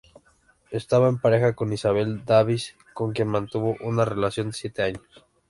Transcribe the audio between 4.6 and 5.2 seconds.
años.